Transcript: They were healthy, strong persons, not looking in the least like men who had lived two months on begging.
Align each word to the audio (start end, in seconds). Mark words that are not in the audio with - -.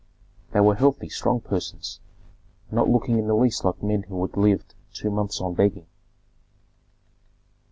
They 0.51 0.59
were 0.61 0.73
healthy, 0.73 1.09
strong 1.09 1.41
persons, 1.41 1.99
not 2.71 2.89
looking 2.89 3.19
in 3.19 3.27
the 3.27 3.35
least 3.35 3.63
like 3.63 3.83
men 3.83 4.01
who 4.01 4.19
had 4.25 4.35
lived 4.35 4.73
two 4.91 5.11
months 5.11 5.39
on 5.39 5.53
begging. 5.53 5.85